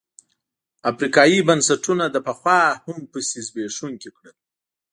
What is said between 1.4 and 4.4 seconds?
بنسټونه یې له پخوا هم پسې زبېښونکي کړل.